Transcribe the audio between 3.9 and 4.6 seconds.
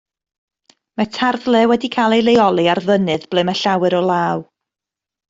o law